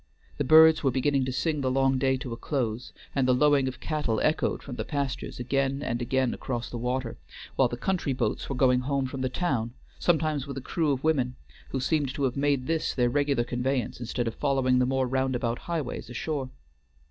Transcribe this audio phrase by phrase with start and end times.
[0.39, 3.67] The birds were beginning to sing the long day to a close, and the lowing
[3.67, 7.19] of cattle echoed from the pastures again and again across the water;
[7.55, 11.03] while the country boats were going home from the town, sometimes with a crew of
[11.03, 11.35] women,
[11.69, 15.59] who seemed to have made this their regular conveyance instead of following the more roundabout
[15.69, 16.49] highways ashore.